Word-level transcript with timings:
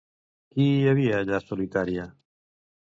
Qui 0.55 0.65
hi 0.71 0.89
havia 0.93 1.21
allà 1.21 1.43
solitària? 1.45 2.11